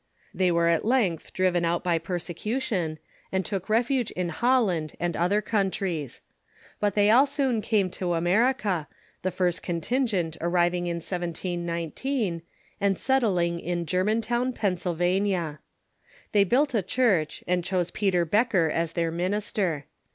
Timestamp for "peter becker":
17.91-18.71